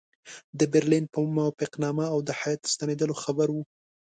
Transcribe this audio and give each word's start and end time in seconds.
د 0.59 0.61
برلین 0.73 1.05
په 1.13 1.17
موافقتنامه 1.35 2.05
او 2.13 2.19
د 2.27 2.29
هیات 2.41 2.61
ستنېدلو 2.73 3.15
خبر 3.23 3.47
وو. 3.51 3.63